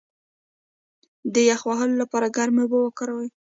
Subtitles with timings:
[1.33, 3.29] د یخ وهلو لپاره ګرمې اوبه وکاروئ